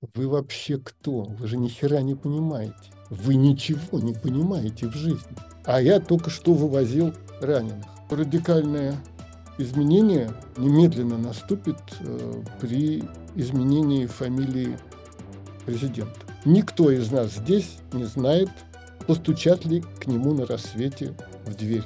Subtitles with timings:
[0.00, 1.24] Вы вообще кто?
[1.24, 2.92] Вы же ни хера не понимаете.
[3.10, 5.36] Вы ничего не понимаете в жизни.
[5.64, 7.84] А я только что вывозил раненых.
[8.08, 8.94] Радикальное
[9.58, 13.02] изменение немедленно наступит э, при
[13.34, 14.78] изменении фамилии
[15.66, 16.20] президента.
[16.44, 18.50] Никто из нас здесь не знает,
[19.08, 21.12] постучат ли к нему на рассвете
[21.44, 21.84] в дверь.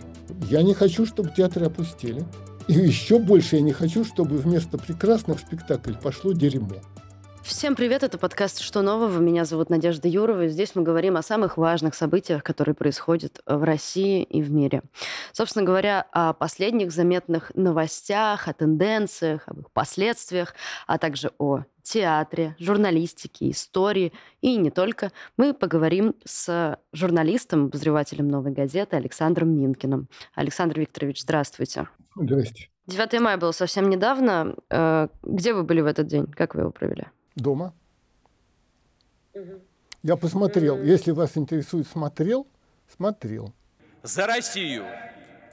[0.51, 2.27] Я не хочу, чтобы театры опустили.
[2.69, 6.77] И еще больше я не хочу, чтобы вместо прекрасных спектаклей пошло дерьмо.
[7.43, 9.19] Всем привет, это подкаст «Что нового?».
[9.19, 13.65] Меня зовут Надежда Юрова, и здесь мы говорим о самых важных событиях, которые происходят в
[13.65, 14.83] России и в мире.
[15.33, 20.55] Собственно говоря, о последних заметных новостях, о тенденциях, об их последствиях,
[20.87, 28.53] а также о театре, журналистике, истории и не только, мы поговорим с журналистом, обозревателем «Новой
[28.53, 30.09] газеты» Александром Минкиным.
[30.35, 31.89] Александр Викторович, здравствуйте.
[32.15, 32.69] Здрасте.
[32.87, 34.55] 9 мая было совсем недавно.
[34.71, 36.27] Э, где вы были в этот день?
[36.27, 37.07] Как вы его провели?
[37.37, 37.75] Дома.
[40.03, 40.83] Я посмотрел.
[40.83, 42.47] Если вас интересует, смотрел,
[42.89, 43.53] смотрел.
[44.03, 44.85] За Россию,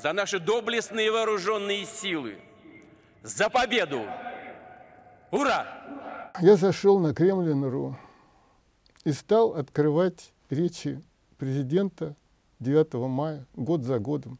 [0.01, 2.37] за наши доблестные вооруженные силы,
[3.21, 4.05] за победу!
[5.31, 6.31] Ура!
[6.41, 7.95] Я зашел на Кремлин.ру
[9.03, 11.01] и стал открывать речи
[11.37, 12.15] президента
[12.59, 14.39] 9 мая, год за годом,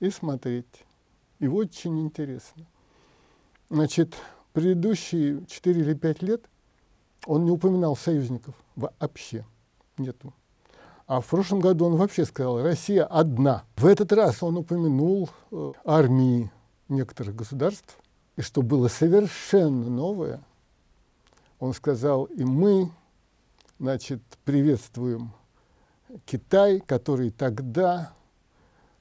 [0.00, 0.84] и смотреть.
[1.38, 2.66] И очень интересно.
[3.70, 4.16] Значит,
[4.58, 6.44] предыдущие 4 или 5 лет
[7.26, 9.44] он не упоминал союзников вообще.
[9.98, 10.32] Нету.
[11.06, 13.62] А в прошлом году он вообще сказал, Россия одна.
[13.76, 16.50] В этот раз он упомянул э, армии
[16.88, 17.96] некоторых государств,
[18.36, 20.40] и что было совершенно новое,
[21.60, 22.90] он сказал, и мы,
[23.78, 25.30] значит, приветствуем
[26.26, 28.12] Китай, который тогда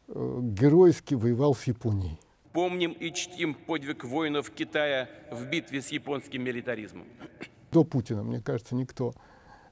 [0.08, 2.20] э, геройски воевал с Японией.
[2.58, 7.06] Помним и чтим подвиг воинов Китая в битве с японским милитаризмом.
[7.72, 9.14] До Путина, мне кажется, никто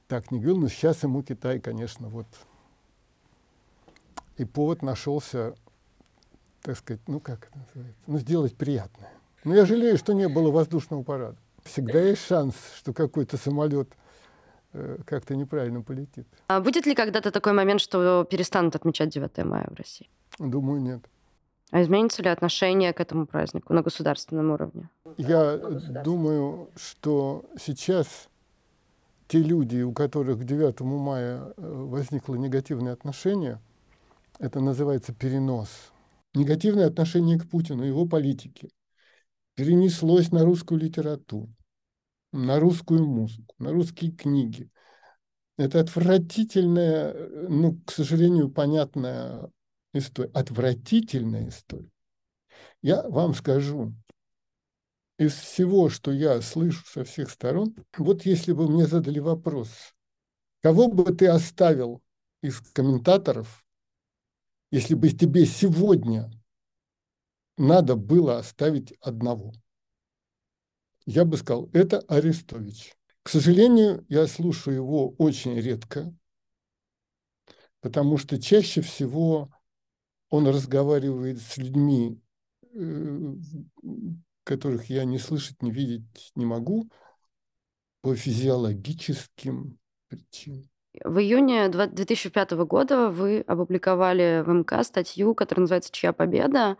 [0.06, 2.28] так не говорил, но сейчас ему Китай, конечно, вот.
[4.36, 5.56] И повод нашелся,
[6.62, 9.12] так сказать, ну как это называется, ну сделать приятное.
[9.42, 11.38] Но я жалею, что не было воздушного парада.
[11.64, 13.88] Всегда есть шанс, что какой-то самолет
[14.74, 16.28] э, как-то неправильно полетит.
[16.46, 20.08] А будет ли когда-то такой момент, что перестанут отмечать 9 мая в России?
[20.38, 21.04] Думаю, нет.
[21.72, 24.88] А изменится ли отношение к этому празднику на государственном уровне?
[25.16, 25.56] Я
[26.04, 28.28] думаю, что сейчас
[29.26, 33.60] те люди, у которых к 9 мая э, возникло негативное отношение,
[34.38, 35.92] это называется перенос.
[36.34, 38.68] Негативное отношение к Путину, его политике,
[39.54, 41.48] перенеслось на русскую литературу,
[42.32, 44.70] на русскую музыку, на русские книги.
[45.58, 49.50] Это отвратительная, э, ну, к сожалению, понятная
[49.98, 51.90] история, отвратительная история.
[52.82, 53.94] Я вам скажу,
[55.18, 59.94] из всего, что я слышу со всех сторон, вот если бы мне задали вопрос,
[60.60, 62.02] кого бы ты оставил
[62.42, 63.64] из комментаторов,
[64.70, 66.30] если бы тебе сегодня
[67.56, 69.54] надо было оставить одного,
[71.06, 72.94] я бы сказал, это Арестович.
[73.22, 76.14] К сожалению, я слушаю его очень редко,
[77.80, 79.50] потому что чаще всего
[80.30, 82.20] он разговаривает с людьми,
[82.74, 83.34] э,
[84.44, 86.88] которых я не слышать, не видеть не могу,
[88.02, 89.78] по физиологическим
[90.08, 90.68] причинам.
[91.04, 96.76] В июне 2005 года вы опубликовали в МК статью, которая называется «Чья победа?»,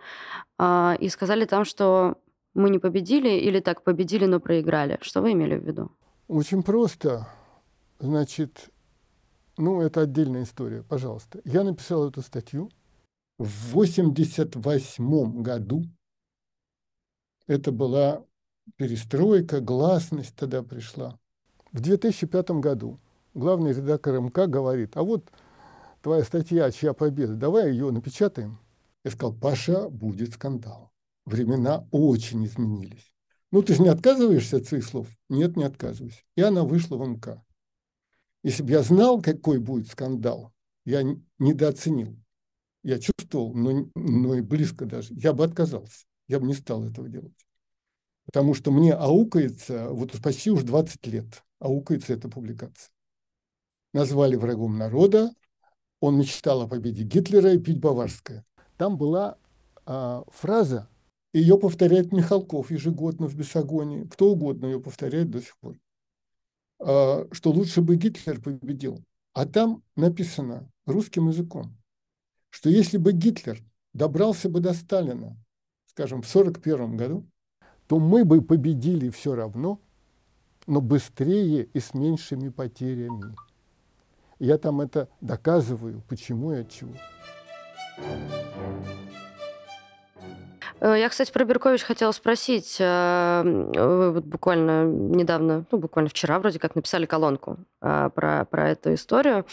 [0.57, 2.17] а, и сказали там, что
[2.55, 4.99] мы не победили или так победили, но проиграли.
[5.03, 5.91] Что вы имели в виду?
[6.29, 7.29] Очень просто.
[7.99, 8.71] Значит,
[9.59, 11.41] ну, это отдельная история, пожалуйста.
[11.45, 12.71] Я написал эту статью,
[13.39, 15.85] в 1988 году
[17.47, 18.25] это была
[18.77, 21.19] перестройка, гласность тогда пришла.
[21.73, 22.99] В 2005 году
[23.35, 25.31] главный редактор МК говорит, а вот
[26.01, 28.59] твоя статья «Чья победа?», давай ее напечатаем.
[29.05, 30.91] Я сказал, Паша, будет скандал.
[31.27, 33.15] Времена очень изменились.
[33.53, 35.07] Ну, ты же не отказываешься от своих слов?
[35.29, 36.25] Нет, не отказываюсь.
[36.35, 37.45] И она вышла в МК.
[38.43, 40.53] Если бы я знал, какой будет скандал,
[40.85, 41.03] я
[41.39, 42.17] недооценил
[42.87, 43.01] я
[43.37, 47.35] чувствовал, но, но и близко даже, я бы отказался, я бы не стал этого делать.
[48.25, 52.91] Потому что мне аукается, вот почти уж 20 лет аукается эта публикация.
[53.93, 55.31] Назвали врагом народа,
[56.01, 58.45] он мечтал о победе Гитлера и пить баварское.
[58.77, 59.39] Там была
[59.87, 60.89] а, фраза,
[61.33, 65.77] ее повторяет Михалков ежегодно в Бесогоне, кто угодно ее повторяет до сих пор,
[66.81, 69.03] а, что лучше бы Гитлер победил.
[69.33, 71.77] А там написано русским языком
[72.57, 73.63] что если бы Гитлер
[73.93, 75.37] добрался бы до Сталина,
[75.89, 77.27] скажем, в 1941 году,
[77.87, 79.79] то мы бы победили все равно,
[80.67, 83.37] но быстрее и с меньшими потерями.
[84.39, 86.95] Я там это доказываю, почему и от чего.
[87.99, 89.06] Э,
[90.81, 92.77] я, кстати, про Беркович хотела спросить.
[92.81, 98.71] Э, вы вот буквально недавно, ну, буквально вчера вроде как написали колонку э, про, про
[98.71, 99.47] эту историю.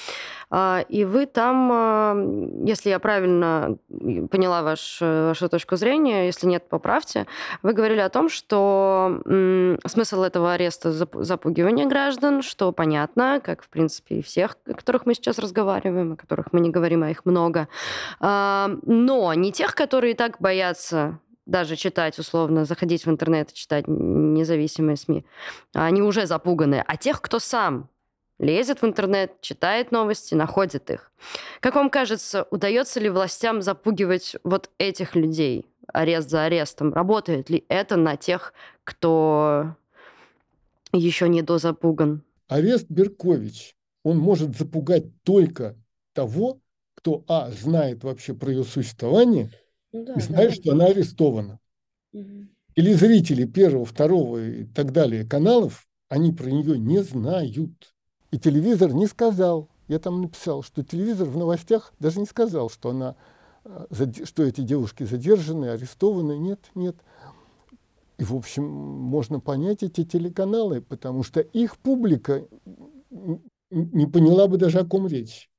[0.49, 3.77] А, и вы там, если я правильно
[4.29, 7.25] поняла ваш, вашу точку зрения, если нет, поправьте,
[7.61, 9.21] вы говорили о том, что
[9.85, 15.15] смысл этого ареста запугивание граждан, что понятно, как, в принципе, и всех, о которых мы
[15.15, 17.67] сейчас разговариваем, о которых мы не говорим, а их много.
[18.19, 23.85] А, но не тех, которые так боятся даже читать, условно, заходить в интернет и читать
[23.87, 25.25] независимые СМИ,
[25.73, 26.83] они уже запуганы.
[26.85, 27.89] А тех, кто сам
[28.39, 31.11] лезет в интернет, читает новости, находит их.
[31.59, 36.93] Как вам кажется, удается ли властям запугивать вот этих людей арест за арестом?
[36.93, 38.53] Работает ли это на тех,
[38.83, 39.75] кто
[40.91, 42.23] еще не дозапуган?
[42.47, 45.75] Арест Беркович, он может запугать только
[46.13, 46.59] того,
[46.95, 49.51] кто, а, знает вообще про ее существование–
[49.93, 50.55] ну, да, и знает, да.
[50.55, 51.59] что она арестована.
[52.11, 52.47] Угу.
[52.75, 57.93] Или зрители первого, второго и так далее каналов, они про нее не знают.
[58.31, 62.89] И телевизор не сказал, я там написал, что телевизор в новостях даже не сказал, что
[62.89, 63.15] она,
[63.65, 63.85] э,
[64.23, 66.37] что эти девушки задержаны, арестованы.
[66.37, 66.95] Нет, нет.
[68.17, 72.47] И, в общем, можно понять эти телеканалы, потому что их публика
[73.69, 75.49] не поняла бы даже, о ком речь.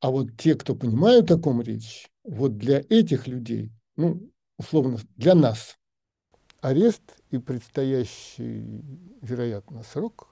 [0.00, 5.34] А вот те, кто понимают, о ком речь, вот для этих людей, ну, условно, для
[5.34, 5.76] нас,
[6.60, 8.82] арест и предстоящий,
[9.20, 10.28] вероятно, срок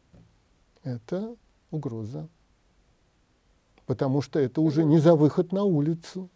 [0.82, 1.36] –это
[1.70, 2.28] угроза.
[3.86, 6.30] Потому что это уже не за выход на улицу,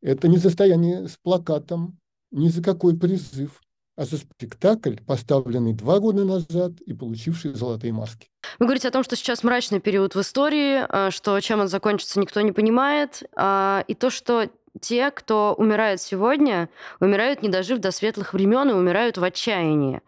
[0.00, 1.98] это не состояние с плакатом,
[2.30, 3.60] ни за какой призыв
[3.96, 8.31] а за спектакль, поставленный два года назад и получивший золотые маски.
[8.58, 12.20] Вы говорите о том, что сейчас мрачный период в истории, а, что чем он закончится,
[12.20, 14.48] никто не понимает, а, и то, что
[14.80, 16.68] те, кто умирает сегодня,
[16.98, 20.00] умирают, не дожив до светлых времен, и умирают в отчаянии.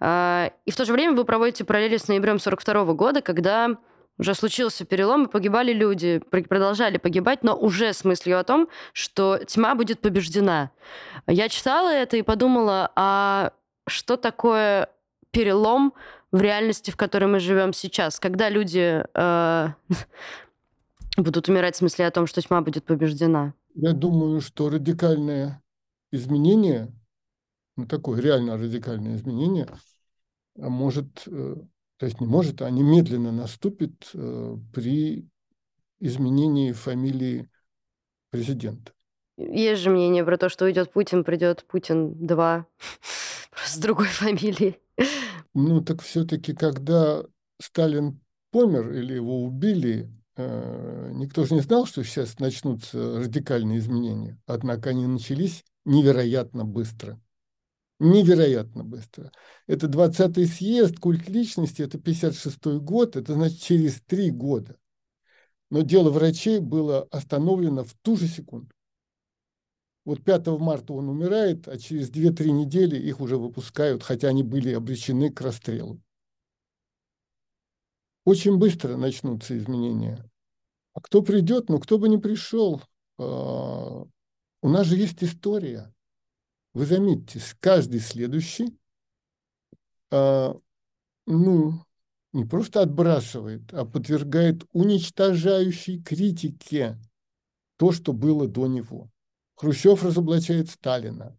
[0.00, 3.76] А, и в то же время вы проводите параллели с ноябрем 42 года, когда
[4.18, 9.38] уже случился перелом, и погибали люди, продолжали погибать, но уже с мыслью о том, что
[9.46, 10.70] тьма будет побеждена.
[11.28, 13.52] Я читала это и подумала, а
[13.86, 14.88] что такое
[15.30, 15.94] перелом
[16.32, 19.68] в реальности, в которой мы живем сейчас, когда люди э,
[21.16, 23.54] будут умирать в смысле о том, что тьма будет побеждена?
[23.74, 25.62] Я думаю, что радикальное
[26.12, 26.92] изменение,
[27.76, 29.68] ну такое реально радикальное изменение,
[30.56, 31.56] может э,
[31.98, 35.28] то есть не может, а немедленно наступит э, при
[35.98, 37.50] изменении фамилии
[38.30, 38.92] президента.
[39.36, 42.64] Есть же мнение про то, что уйдет Путин, придет Путин-2
[43.66, 44.78] с другой фамилией.
[45.54, 47.22] Ну, так все-таки, когда
[47.60, 54.38] Сталин помер или его убили, э, никто же не знал, что сейчас начнутся радикальные изменения.
[54.46, 57.20] Однако они начались невероятно быстро
[57.98, 59.32] невероятно быстро.
[59.66, 64.76] Это 20-й съезд, культ личности, это 56-й год, это значит через три года.
[65.70, 68.70] Но дело врачей было остановлено в ту же секунду.
[70.08, 74.72] Вот 5 марта он умирает, а через 2-3 недели их уже выпускают, хотя они были
[74.72, 76.00] обречены к расстрелу.
[78.24, 80.24] Очень быстро начнутся изменения.
[80.94, 82.80] А кто придет, ну кто бы ни пришел,
[83.18, 84.06] а,
[84.62, 85.94] у нас же есть история–
[86.72, 88.78] вы заметите, каждый следующий,
[90.10, 90.58] а,
[91.26, 91.84] ну,
[92.32, 96.98] не просто отбрасывает, а подвергает уничтожающей критике
[97.76, 99.10] то, что было до него.
[99.58, 101.36] Хрущев разоблачает Сталина.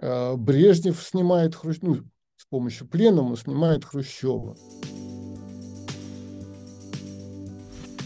[0.00, 1.96] А, Брежнев снимает Хрущева, ну,
[2.36, 4.56] с помощью пленума снимает Хрущева.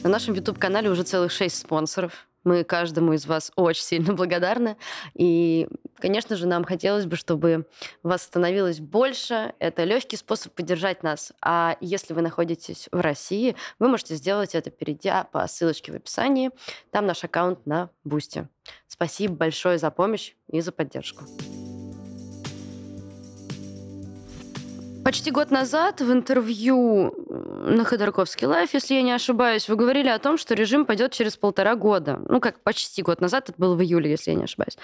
[0.02, 2.28] На нашем YouTube-канале уже целых шесть спонсоров.
[2.44, 4.76] Мы каждому из вас очень сильно благодарны.
[5.14, 7.66] И, конечно же, нам хотелось бы, чтобы
[8.02, 9.54] вас становилось больше.
[9.58, 11.32] Это легкий способ поддержать нас.
[11.40, 16.50] А если вы находитесь в России, вы можете сделать это, перейдя по ссылочке в описании.
[16.90, 18.48] Там наш аккаунт на Бусте.
[18.86, 21.24] Спасибо большое за помощь и за поддержку.
[25.04, 30.18] Почти год назад в интервью на Ходорковский лайф, если я не ошибаюсь, вы говорили о
[30.18, 32.23] том, что режим пойдет через полтора года.
[32.28, 34.78] Ну, как почти год назад, это было в июле, если я не ошибаюсь.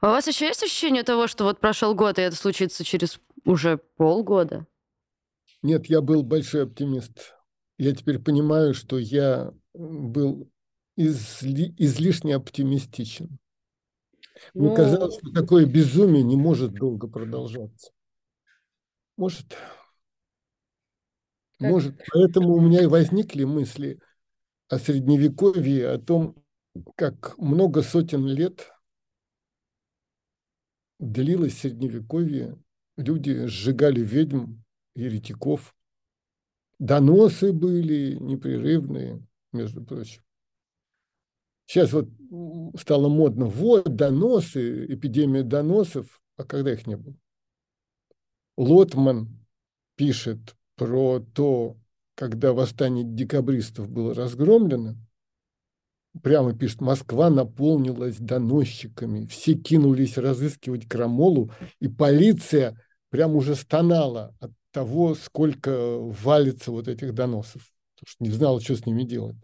[0.00, 3.18] А у вас еще есть ощущение того, что вот прошел год, и это случится через
[3.44, 4.66] уже полгода?
[5.62, 7.34] Нет, я был большой оптимист.
[7.76, 10.48] Я теперь понимаю, что я был
[10.96, 13.38] изли, излишне оптимистичен.
[14.54, 14.76] Мне ну...
[14.76, 17.90] казалось, что такое безумие не может долго продолжаться.
[19.16, 19.56] Может.
[21.58, 21.70] Как?
[21.70, 21.94] Может.
[22.12, 24.00] Поэтому у меня и возникли мысли
[24.68, 26.36] о Средневековье, о том,
[26.96, 28.72] как много сотен лет
[30.98, 32.58] длилось Средневековье.
[32.96, 34.56] Люди сжигали ведьм,
[34.94, 35.74] еретиков.
[36.78, 40.22] Доносы были непрерывные, между прочим.
[41.66, 42.08] Сейчас вот
[42.78, 47.14] стало модно, вот доносы, эпидемия доносов, а когда их не было?
[48.56, 49.28] Лотман
[49.96, 51.76] пишет про то,
[52.14, 54.94] когда восстание декабристов было разгромлено,
[56.22, 64.52] прямо пишет, Москва наполнилась доносчиками, все кинулись разыскивать крамолу, и полиция прям уже стонала от
[64.70, 67.62] того, сколько валится вот этих доносов,
[67.94, 69.36] потому что не знала, что с ними делать.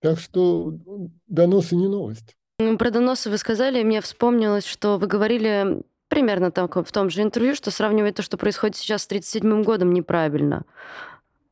[0.00, 0.78] Так что
[1.26, 2.36] доносы не новость.
[2.58, 7.54] Про доносы вы сказали, мне вспомнилось, что вы говорили примерно так, в том же интервью,
[7.54, 10.64] что сравнивать то, что происходит сейчас с 1937 годом, неправильно.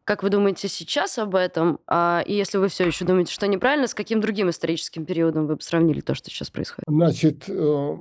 [0.05, 1.81] Как вы думаете сейчас об этом?
[1.87, 5.57] А, и если вы все еще думаете, что неправильно, с каким другим историческим периодом вы
[5.57, 6.85] бы сравнили то, что сейчас происходит?
[6.87, 7.97] Значит, э,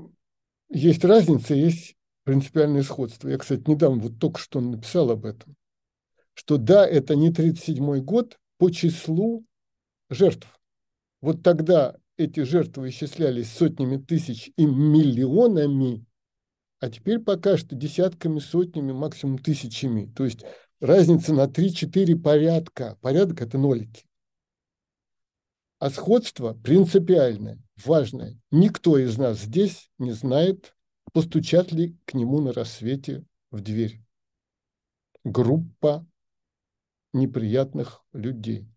[0.69, 1.95] есть разница, есть
[2.25, 3.29] принципиальное сходство.
[3.29, 5.55] Я, кстати, недавно вот только что написал об этом,
[6.33, 9.45] что да, это не 1937 год по числу
[10.09, 10.47] жертв.
[11.21, 16.05] Вот тогда эти жертвы исчислялись сотнями тысяч и миллионами,
[16.83, 20.05] а теперь пока что десятками, сотнями, максимум тысячами.
[20.05, 20.43] То есть
[20.81, 22.97] разница на 3-4 порядка.
[22.99, 24.05] Порядок– это нолики.
[25.79, 28.37] А сходство принципиальное, важное.
[28.51, 30.75] Никто из нас здесь не знает,
[31.13, 34.03] постучат ли к нему на рассвете в дверь.
[35.23, 36.05] Группа
[37.13, 38.67] неприятных людей.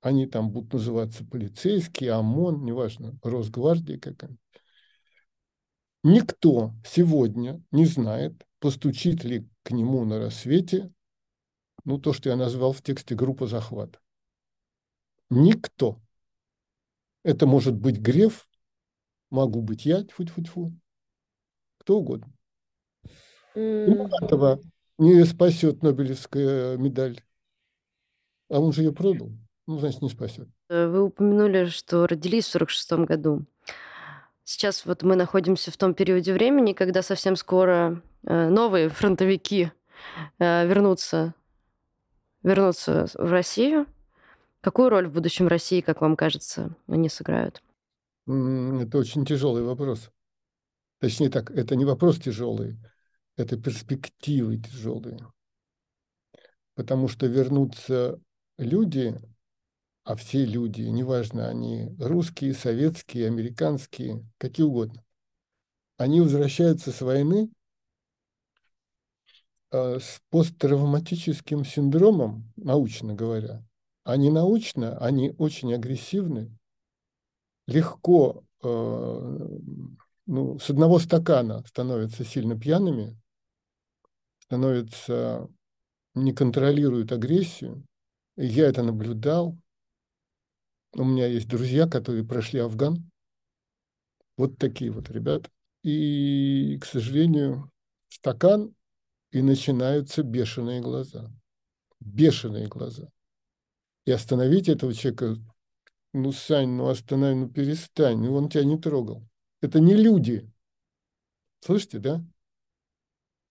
[0.00, 4.38] Они там будут называться полицейские, ОМОН, неважно, Росгвардия какая-нибудь.
[6.02, 10.92] Никто сегодня не знает, постучит ли к нему на рассвете,
[11.84, 13.98] ну, то, что я назвал в тексте группа захвата.
[15.30, 16.00] Никто.
[17.24, 18.48] Это может быть Греф,
[19.30, 20.72] могу быть я, тьфу-тьфу-тьфу,
[21.78, 22.32] кто угодно.
[23.54, 24.08] Mm.
[24.22, 24.60] этого
[24.98, 27.20] не спасет Нобелевская медаль.
[28.48, 29.30] А он же ее продал.
[29.66, 30.48] Ну, значит, не спасет.
[30.68, 33.46] Вы упомянули, что родились в 46 году.
[34.44, 39.70] Сейчас вот мы находимся в том периоде времени, когда совсем скоро э, новые фронтовики
[40.38, 41.34] э, вернутся,
[42.42, 43.86] вернутся в Россию.
[44.60, 47.62] Какую роль в будущем России, как вам кажется, они сыграют?
[48.26, 50.10] Это очень тяжелый вопрос.
[50.98, 52.78] Точнее так, это не вопрос тяжелый,
[53.36, 55.18] это перспективы тяжелые.
[56.74, 58.20] Потому что вернутся
[58.58, 59.20] люди,
[60.04, 65.04] а все люди, неважно, они русские, советские, американские, какие угодно,
[65.96, 67.50] они возвращаются с войны
[69.70, 73.64] э, с посттравматическим синдромом, научно говоря.
[74.04, 76.50] Они научно, они очень агрессивны,
[77.68, 79.58] легко, э,
[80.26, 83.16] ну, с одного стакана становятся сильно пьяными,
[84.40, 85.48] становятся,
[86.14, 87.84] не контролируют агрессию.
[88.36, 89.56] Я это наблюдал,
[90.94, 93.10] у меня есть друзья, которые прошли Афган.
[94.36, 95.50] Вот такие вот ребята.
[95.82, 97.70] И, к сожалению,
[98.08, 98.74] стакан,
[99.30, 101.30] и начинаются бешеные глаза.
[102.00, 103.08] Бешеные глаза.
[104.04, 105.36] И остановить этого человека,
[106.12, 109.26] ну, Сань, ну останови, ну перестань, ну он тебя не трогал.
[109.62, 110.46] Это не люди.
[111.60, 112.24] Слышите, да?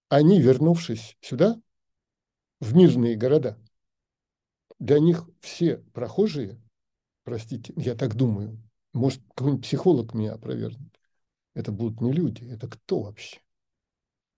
[0.09, 1.59] Они, вернувшись сюда,
[2.59, 3.57] в мирные города,
[4.77, 6.61] для них все прохожие
[7.23, 8.61] простите, я так думаю,
[8.93, 10.97] может, какой-нибудь психолог меня опровергнет.
[11.53, 13.39] Это будут не люди, это кто вообще?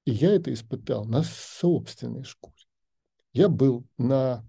[0.06, 2.54] И я это испытал на собственной шкуре.
[3.32, 4.48] Я был на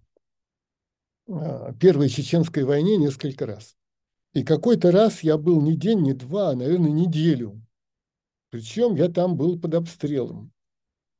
[1.28, 3.76] а, Первой Чеченской войне несколько раз.
[4.32, 7.62] И какой-то раз я был не день, не два, а, наверное, неделю.
[8.50, 10.52] Причем я там был под обстрелом.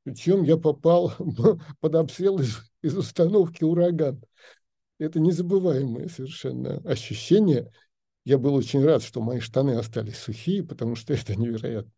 [0.03, 1.13] Причем я попал
[1.81, 4.23] под обстрел из, из установки «Ураган».
[4.99, 7.73] Это незабываемое совершенно ощущение.
[8.25, 11.93] Я был очень рад, что мои штаны остались сухие, потому что это невероятно.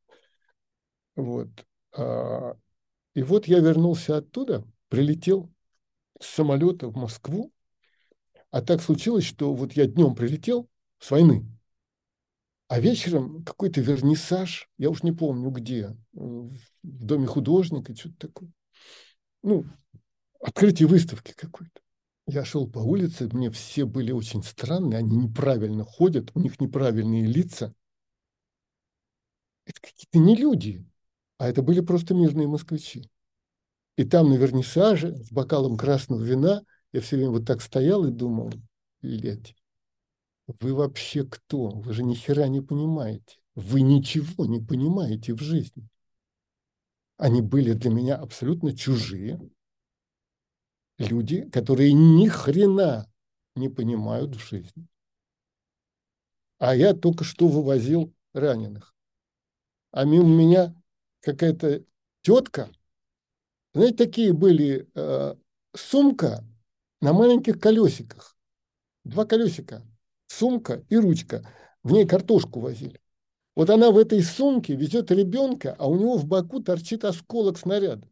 [1.15, 1.49] Вот.
[1.93, 2.57] А,
[3.15, 5.50] и вот я вернулся оттуда, прилетел
[6.21, 7.53] с самолета в Москву,
[8.50, 11.47] а так случилось, что вот я днем прилетел с войны,
[12.69, 18.50] а вечером какой-то вернисаж, я уж не помню где, в доме художника, что-то такое.
[19.43, 19.65] Ну,
[20.41, 21.81] открытие выставки какой-то.
[22.26, 27.25] Я шел по улице, мне все были очень странные, они неправильно ходят, у них неправильные
[27.25, 27.73] лица.
[29.64, 30.85] Это какие-то не люди,
[31.38, 33.09] а это были просто мирные москвичи.
[33.97, 38.11] И там на вернисаже с бокалом красного вина я все время вот так стоял и
[38.11, 38.52] думал,
[39.02, 39.54] блядь,
[40.47, 41.71] вы вообще кто?
[41.71, 43.38] Вы же ни хера не понимаете.
[43.54, 45.88] Вы ничего не понимаете в жизни.
[47.16, 49.40] Они были для меня абсолютно чужие
[50.99, 53.11] люди, которые ни хрена
[53.55, 54.87] не понимают в жизни.
[56.59, 58.95] А я только что вывозил раненых.
[59.93, 60.75] А мимо меня
[61.21, 61.85] какая-то
[62.23, 62.71] тетка,
[63.76, 65.35] знаете, такие были э,
[65.75, 66.43] сумка
[67.03, 68.35] на маленьких колесиках.
[69.05, 69.83] Два колесика.
[70.29, 71.47] Сумка и ручка.
[71.83, 73.00] В ней картошку возили.
[73.55, 78.09] Вот она в этой сумке везет ребенка, а у него в боку торчит осколок снаряда.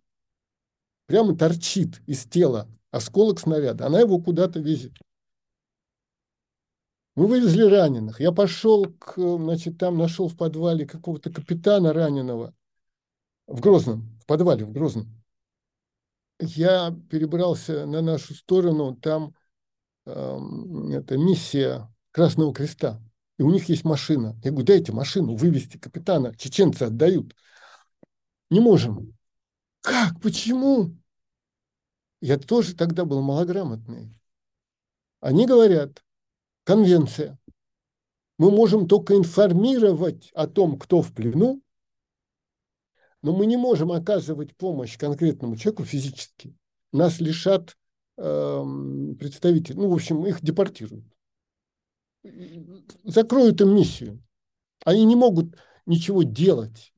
[1.06, 3.86] Прямо торчит из тела осколок снаряда.
[3.86, 4.92] Она его куда-то везет.
[7.16, 8.20] Мы вывезли раненых.
[8.20, 12.54] Я пошел, к, значит, там нашел в подвале какого-то капитана раненого
[13.46, 15.06] в Грозном, в подвале в Грозном.
[16.40, 19.34] Я перебрался на нашу сторону, там
[20.06, 20.38] э,
[20.92, 23.00] это миссия Красного Креста.
[23.38, 24.36] И у них есть машина.
[24.42, 26.34] Я говорю, дайте машину вывести капитана.
[26.36, 27.34] Чеченцы отдают.
[28.50, 29.13] Не можем.
[29.84, 30.18] Как?
[30.22, 30.96] Почему?
[32.22, 34.18] Я тоже тогда был малограмотный.
[35.20, 36.02] Они говорят,
[36.64, 37.38] конвенция.
[38.38, 41.62] Мы можем только информировать о том, кто в плену,
[43.20, 46.56] но мы не можем оказывать помощь конкретному человеку физически.
[46.90, 47.76] Нас лишат
[48.16, 48.64] э,
[49.18, 51.04] представителей, ну, в общем, их депортируют.
[53.02, 54.22] Закроют им миссию.
[54.82, 56.93] Они не могут ничего делать.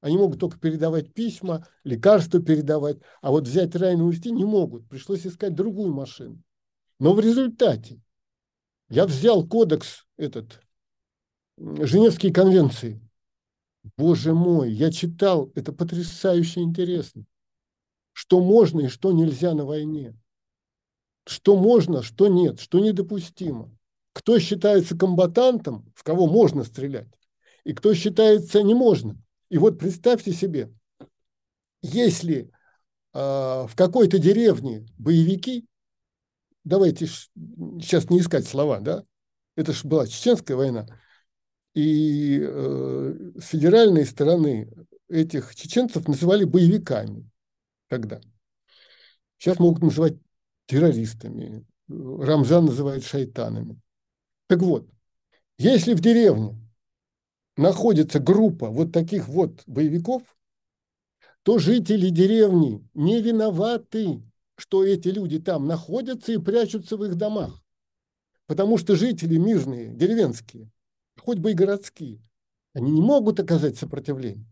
[0.00, 4.88] Они могут только передавать письма, лекарства передавать, а вот взять Райну увезти не могут.
[4.88, 6.42] Пришлось искать другую машину.
[6.98, 8.00] Но в результате
[8.88, 10.60] я взял кодекс этот,
[11.60, 13.06] Женевские конвенции.
[13.98, 17.26] Боже мой, я читал, это потрясающе интересно.
[18.14, 20.16] Что можно и что нельзя на войне.
[21.26, 23.70] Что можно, что нет, что недопустимо.
[24.14, 27.12] Кто считается комбатантом, в кого можно стрелять,
[27.64, 29.18] и кто считается не можно.
[29.50, 30.72] И вот представьте себе,
[31.82, 32.50] если
[33.12, 35.66] э, в какой-то деревне боевики
[36.64, 39.04] давайте сейчас не искать слова, да,
[39.56, 40.86] это же была чеченская война,
[41.74, 44.70] и э, с федеральной стороны
[45.08, 47.28] этих чеченцев называли боевиками
[47.88, 48.20] тогда.
[49.38, 50.14] Сейчас могут называть
[50.66, 53.80] террористами, Рамзан называют шайтанами.
[54.46, 54.88] Так вот,
[55.58, 56.56] если в деревне
[57.60, 60.22] находится группа вот таких вот боевиков,
[61.42, 64.22] то жители деревни не виноваты
[64.60, 67.62] что эти люди там находятся и прячутся в их домах.
[68.46, 70.70] Потому что жители мирные, деревенские,
[71.18, 72.20] хоть бы и городские,
[72.74, 74.46] они не могут оказать сопротивление.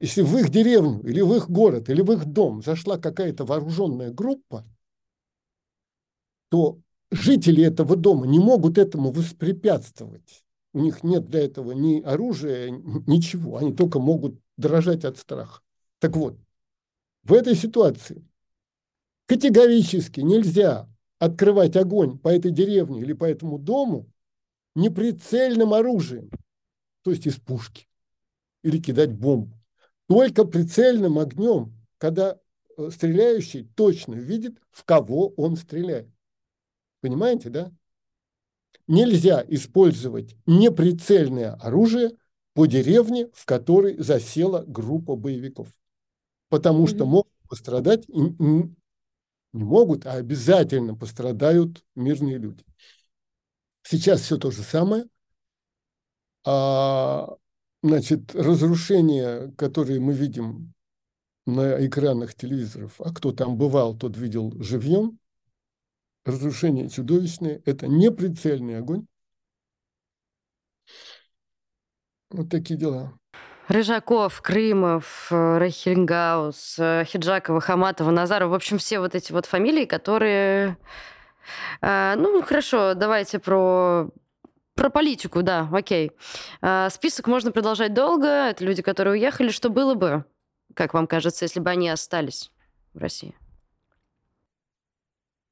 [0.00, 4.10] Если в их деревню, или в их город, или в их дом зашла какая-то вооруженная
[4.10, 4.66] группа,
[6.48, 10.43] то жители этого дома не могут этому воспрепятствовать.
[10.74, 13.56] У них нет для этого ни оружия, ничего.
[13.56, 15.62] Они только могут дрожать от страха.
[16.00, 16.36] Так вот,
[17.22, 18.22] в этой ситуации
[19.26, 20.86] Категорически нельзя
[21.18, 24.10] открывать огонь по этой деревне или по этому дому
[24.74, 26.30] неприцельным оружием,
[27.02, 27.88] то есть из пушки,
[28.62, 29.56] или кидать бомбу.
[30.08, 32.38] Только прицельным огнем, когда
[32.76, 36.08] э, стреляющий точно видит, в кого он стреляет.
[37.00, 37.72] Понимаете, да?
[38.86, 42.12] Нельзя использовать неприцельное оружие
[42.54, 45.68] по деревне, в которой засела группа боевиков.
[46.48, 48.74] Потому что могут пострадать не
[49.52, 52.64] могут, а обязательно пострадают мирные люди.
[53.82, 55.06] Сейчас все то же самое.
[56.44, 57.36] А,
[57.82, 60.74] значит, разрушения, которые мы видим
[61.46, 65.18] на экранах телевизоров, а кто там бывал, тот видел живьем,
[66.24, 69.06] разрушения чудовищные, это не прицельный огонь.
[72.30, 73.12] Вот такие дела.
[73.68, 78.50] Рыжаков, Крымов, э, Рахильгаус, э, Хиджакова, Хаматова, Назарова.
[78.50, 80.76] В общем, все вот эти вот фамилии, которые...
[81.80, 84.10] Э, ну, хорошо, давайте про
[84.74, 86.10] про политику, да, окей.
[86.90, 88.26] Список можно продолжать долго.
[88.26, 89.50] Это люди, которые уехали.
[89.50, 90.24] Что было бы,
[90.74, 92.50] как вам кажется, если бы они остались
[92.92, 93.36] в России?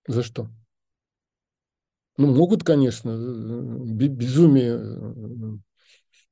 [0.08, 0.48] За что?
[2.16, 3.16] Ну, могут, конечно.
[3.84, 5.60] Безумие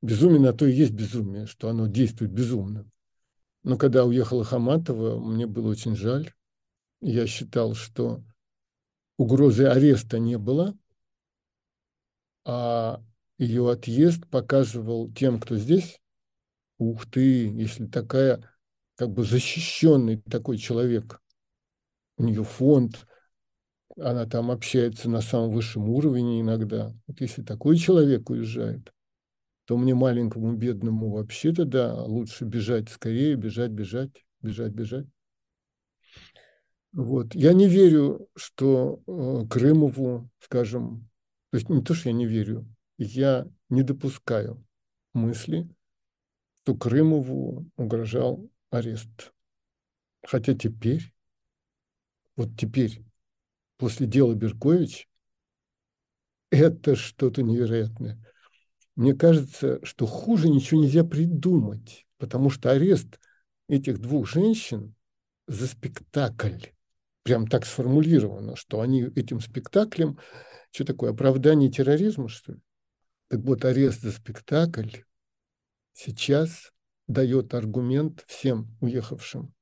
[0.03, 2.87] Безумие на то и есть безумие, что оно действует безумно.
[3.63, 6.33] Но когда уехала Хаматова, мне было очень жаль.
[7.03, 8.23] Я считал, что
[9.19, 10.75] угрозы ареста не было,
[12.47, 13.03] а
[13.37, 16.01] ее отъезд показывал тем, кто здесь,
[16.79, 18.43] ух ты, если такая
[18.97, 21.21] как бы защищенный такой человек.
[22.17, 23.07] У нее фонд,
[23.97, 26.95] она там общается на самом высшем уровне иногда.
[27.07, 28.93] Вот если такой человек уезжает,
[29.65, 35.07] то мне маленькому бедному вообще-то, да, лучше бежать скорее, бежать, бежать, бежать, бежать.
[36.93, 37.35] Вот.
[37.35, 41.09] Я не верю, что э, Крымову, скажем,
[41.51, 42.67] то есть не то, что я не верю,
[42.99, 44.65] я не допускаю
[45.15, 45.69] мысли,
[46.63, 49.33] что Крымову угрожал арест.
[50.27, 51.13] Хотя теперь,
[52.37, 53.03] вот теперь,
[53.81, 55.09] после дела Беркович,
[56.51, 58.23] это что-то невероятное.
[58.95, 63.19] Мне кажется, что хуже ничего нельзя придумать, потому что арест
[63.69, 64.95] этих двух женщин
[65.47, 66.59] за спектакль
[67.23, 70.19] прям так сформулировано, что они этим спектаклем,
[70.73, 72.61] что такое, оправдание терроризма, что ли?
[73.29, 74.99] Так вот, арест за спектакль
[75.95, 76.71] сейчас
[77.09, 79.55] дает аргумент всем уехавшим.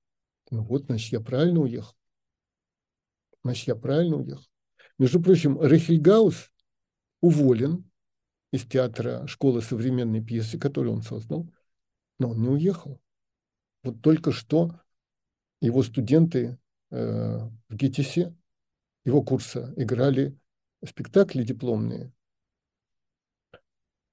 [0.50, 1.97] Ну вот, значит, я правильно уехал.
[3.44, 4.44] Значит, я правильно уехал.
[4.98, 6.51] Между прочим, Рехельгаус
[7.20, 7.90] уволен
[8.53, 11.48] из театра школы современной пьесы, которую он создал,
[12.18, 13.01] но он не уехал.
[13.83, 14.81] Вот только что
[15.61, 16.59] его студенты
[16.90, 18.35] э, в ГИТИСе,
[19.05, 20.37] его курса, играли
[20.85, 22.12] спектакли дипломные.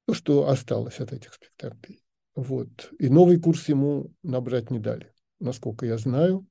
[0.05, 2.03] То, что осталось от этих спектаклей.
[2.35, 2.91] Вот.
[2.99, 5.13] И новый курс ему набрать не дали.
[5.39, 6.45] Насколько я знаю,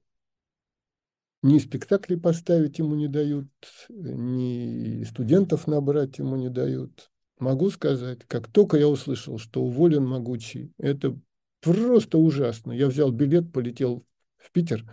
[1.45, 3.49] ни спектакли поставить ему не дают,
[3.91, 7.11] ни студентов набрать ему не дают.
[7.39, 11.15] Могу сказать, как только я услышал, что уволен Могучий, это
[11.61, 12.73] просто ужасно.
[12.73, 14.07] Я взял билет, полетел
[14.39, 14.91] в Питер,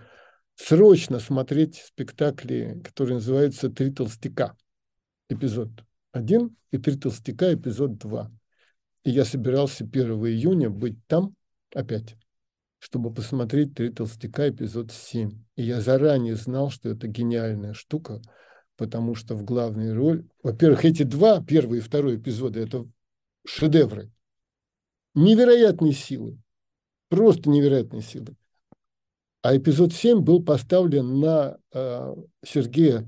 [0.55, 4.57] срочно смотреть спектакли, которые называются «Три толстяка».
[5.29, 5.69] Эпизод
[6.11, 8.29] 1 и «Три толстяка» эпизод 2.
[9.05, 11.33] И я собирался 1 июня быть там
[11.73, 12.17] опять,
[12.81, 15.43] чтобы посмотреть «Три толстяка» эпизод 7.
[15.55, 18.23] И я заранее знал, что это гениальная штука,
[18.75, 20.27] потому что в главной роли...
[20.41, 22.89] Во-первых, эти два, первый и второй эпизоды, это
[23.45, 24.09] шедевры.
[25.13, 26.39] Невероятные силы.
[27.07, 28.35] Просто невероятные силы.
[29.43, 33.07] А эпизод 7 был поставлен на э, Сергея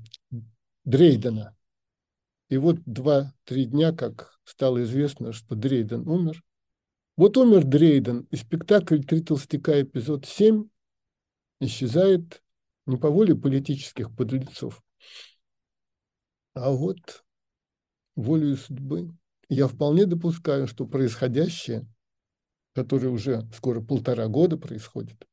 [0.86, 1.56] Дрейдена.
[2.50, 6.44] И вот два-три дня, как стало известно, что Дрейден умер.
[7.16, 10.68] Вот умер Дрейден, и спектакль «Три толстяка» эпизод 7
[11.60, 12.42] исчезает
[12.88, 14.82] не по воле политических подлецов,
[16.56, 17.24] а вот
[18.16, 19.16] волею судьбы.
[19.48, 21.86] Я вполне допускаю, что происходящее,
[22.74, 25.28] которое уже скоро полтора года происходит,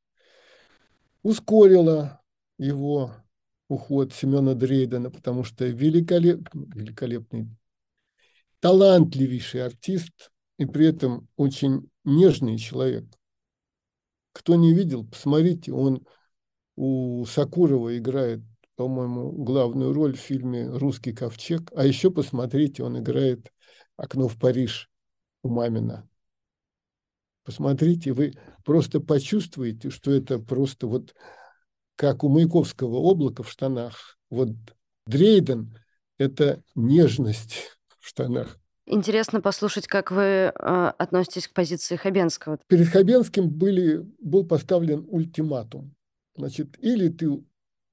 [1.23, 2.21] ускорило
[2.59, 3.15] его
[3.67, 6.47] уход Семена Дрейдена, потому что великолеп...
[6.53, 7.47] великолепный,
[8.59, 10.31] талантливейший артист
[10.61, 13.05] и при этом очень нежный человек.
[14.31, 16.05] Кто не видел, посмотрите, он
[16.75, 18.41] у Сакурова играет,
[18.75, 23.51] по-моему, главную роль в фильме «Русский ковчег», а еще посмотрите, он играет
[23.97, 24.91] «Окно в Париж»
[25.41, 26.07] у Мамина.
[27.43, 31.15] Посмотрите, вы просто почувствуете, что это просто вот
[31.95, 34.19] как у Маяковского облако в штанах.
[34.29, 34.49] Вот
[35.07, 35.75] Дрейден–
[36.19, 38.60] это нежность в штанах.
[38.87, 40.51] Интересно послушать, как вы э,
[40.97, 42.59] относитесь к позиции Хабенского.
[42.67, 45.93] Перед Хабенским были, был поставлен ультиматум.
[46.35, 47.43] Значит, или ты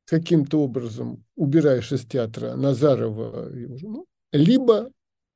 [0.06, 4.90] каким-то образом убираешь из театра Назарова, ну, либо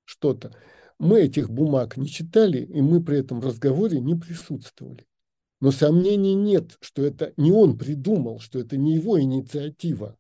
[0.04, 0.54] что-то.
[0.98, 5.06] Мы этих бумаг не читали, и мы при этом разговоре не присутствовали.
[5.60, 10.16] Но сомнений нет, что это не он придумал, что это не его инициатива.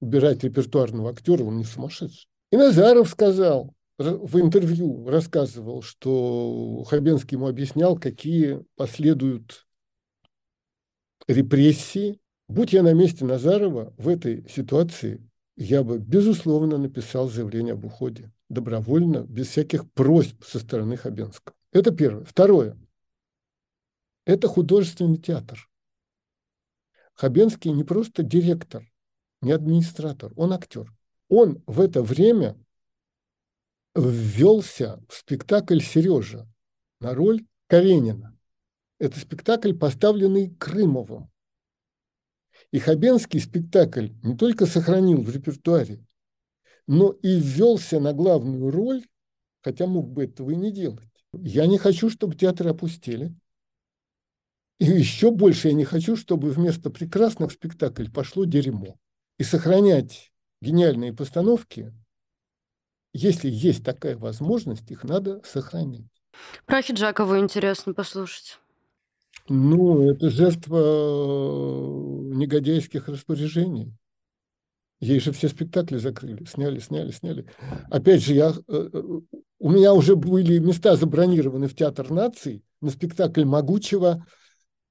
[0.00, 2.28] Убирать репертуарного актера, он не сумасшедший.
[2.50, 9.66] И Назаров сказал, в интервью рассказывал, что Хабенский ему объяснял, какие последуют
[11.26, 12.20] репрессии.
[12.48, 18.32] Будь я на месте Назарова в этой ситуации, я бы, безусловно, написал заявление об уходе
[18.48, 21.54] добровольно, без всяких просьб со стороны Хабенского.
[21.72, 22.24] Это первое.
[22.24, 22.76] Второе.
[24.24, 25.68] Это художественный театр.
[27.14, 28.90] Хабенский не просто директор,
[29.40, 30.92] не администратор, он актер.
[31.28, 32.56] Он в это время
[33.94, 36.48] ввелся в спектакль «Сережа»
[37.00, 38.38] на роль Каренина.
[38.98, 41.30] Это спектакль, поставленный Крымовым.
[42.70, 46.04] И Хабенский спектакль не только сохранил в репертуаре,
[46.86, 49.04] но и ввелся на главную роль,
[49.62, 51.08] хотя мог бы этого и не делать.
[51.32, 53.34] Я не хочу, чтобы театры опустили.
[54.78, 58.98] И еще больше я не хочу, чтобы вместо прекрасных спектаклей пошло дерьмо.
[59.38, 61.92] И сохранять гениальные постановки,
[63.12, 66.08] если есть такая возможность, их надо сохранить.
[66.66, 68.58] Про Хиджакову интересно послушать.
[69.48, 73.92] Ну, это жертва э, негодяйских распоряжений.
[75.00, 77.46] Ей же все спектакли закрыли, сняли, сняли, сняли.
[77.90, 79.02] Опять же, я, э, э,
[79.58, 84.26] у меня уже были места забронированы в Театр наций на спектакль Могучего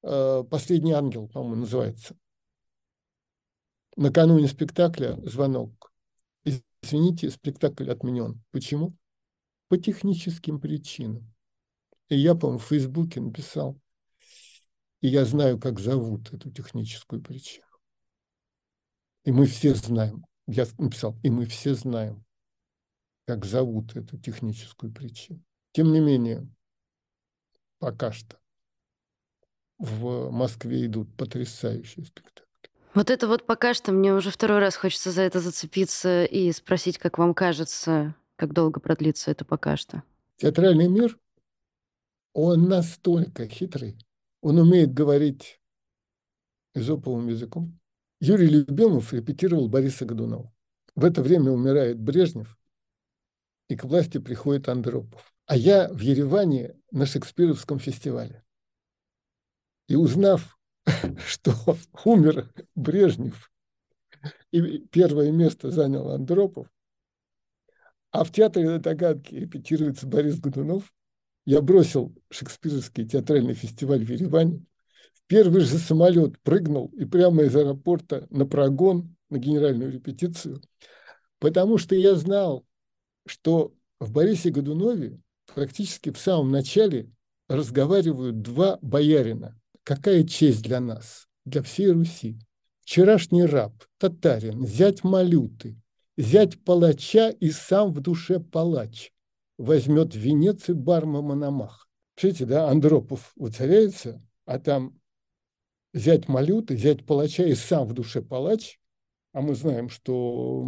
[0.01, 2.15] «Последний ангел», по-моему, называется.
[3.95, 5.90] Накануне спектакля звонок.
[6.81, 8.41] Извините, спектакль отменен.
[8.51, 8.95] Почему?
[9.67, 11.33] По техническим причинам.
[12.09, 13.79] И я, по-моему, в Фейсбуке написал,
[14.99, 17.65] и я знаю, как зовут эту техническую причину.
[19.23, 22.25] И мы все знаем, я написал, и мы все знаем,
[23.25, 25.41] как зовут эту техническую причину.
[25.71, 26.47] Тем не менее,
[27.79, 28.39] пока что
[29.77, 32.50] в Москве идут потрясающие спектакли.
[32.93, 36.97] Вот это вот пока что мне уже второй раз хочется за это зацепиться и спросить,
[36.97, 40.03] как вам кажется, как долго продлится это пока что.
[40.37, 41.17] Театральный мир,
[42.33, 43.97] он настолько хитрый,
[44.41, 45.61] он умеет говорить
[46.73, 47.79] изоповым языком.
[48.19, 50.53] Юрий Любимов репетировал Бориса Годунова.
[50.95, 52.57] В это время умирает Брежнев,
[53.69, 55.33] и к власти приходит Андропов.
[55.45, 58.43] А я в Ереване на Шекспировском фестивале.
[59.87, 60.59] И узнав,
[61.25, 61.53] что
[62.05, 63.51] умер Брежнев,
[64.51, 66.67] и первое место занял Андропов,
[68.11, 70.93] а в театре догадки репетируется Борис Годунов,
[71.45, 74.63] я бросил шекспировский театральный фестиваль в Ереване,
[75.13, 80.61] в первый же самолет прыгнул и прямо из аэропорта на прогон, на генеральную репетицию,
[81.39, 82.65] потому что я знал,
[83.25, 85.19] что в Борисе Годунове
[85.53, 87.09] практически в самом начале
[87.47, 89.59] разговаривают два боярина.
[89.83, 92.39] Какая честь для нас, для всей Руси.
[92.81, 95.81] Вчерашний раб, татарин, зять Малюты,
[96.17, 99.11] зять палача и сам в душе палач–
[99.61, 101.87] возьмет венец и барма Мономах.
[102.21, 104.99] Видите, да, Андропов уцаряется, а там
[105.93, 108.79] взять малюты, взять палача и сам в душе палач,
[109.33, 110.63] а мы знаем, что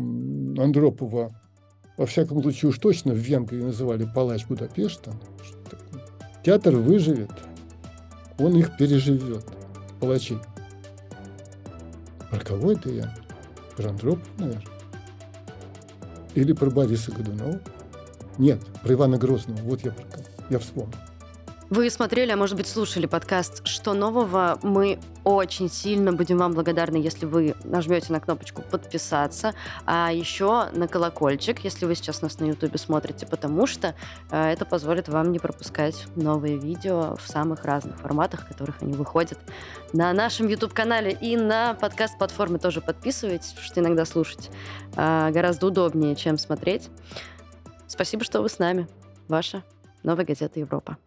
[0.58, 1.32] Андропова,
[1.98, 5.14] во всяком случае, уж точно в Венгрии называли палач Будапешта.
[6.44, 7.32] Театр выживет,
[8.38, 9.46] он их переживет,
[10.00, 10.38] палачи.
[12.30, 13.16] Про кого это я?
[13.78, 14.64] Про Андропова, наверное.
[16.36, 17.60] Или про Бориса Годунова.
[18.38, 19.60] Нет, про Ивана Грозного.
[19.60, 19.94] Вот я,
[20.50, 20.98] я вспомнил.
[21.76, 24.60] Вы смотрели, а может быть слушали подкаст «Что нового?».
[24.62, 29.56] Мы очень сильно будем вам благодарны, если вы нажмете на кнопочку «Подписаться»,
[29.88, 33.96] а еще на колокольчик, если вы сейчас нас на YouTube смотрите, потому что
[34.30, 38.94] э, это позволит вам не пропускать новые видео в самых разных форматах, в которых они
[38.94, 39.40] выходят
[39.94, 44.52] на нашем YouTube-канале и на подкаст-платформе тоже подписывайтесь, потому что иногда слушать
[44.96, 46.92] э, гораздо удобнее, чем смотреть.
[47.88, 48.88] Спасибо, что вы с нами.
[49.28, 49.64] Ваша
[50.04, 51.00] Новая газета Европа.